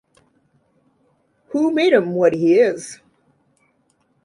Who 1.49 1.71
made 1.71 1.93
him 1.93 2.15
what 2.15 2.33
he 2.33 2.55
is? 2.57 3.01